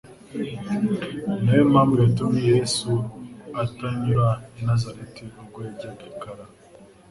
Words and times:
Ni 1.29 1.37
nayo 1.43 1.63
mpamvu 1.71 1.95
yatumye 2.03 2.41
Yesu 2.55 2.91
atanyura 3.63 4.27
i 4.59 4.61
Nazareti 4.67 5.23
ubwo 5.41 5.57
yajyaga 5.65 6.03
i 6.13 6.15
Kana. 6.21 6.45